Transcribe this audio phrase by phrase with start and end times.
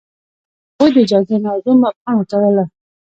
[0.77, 2.63] هغوی د اجازه موضوع مبهمه کوله.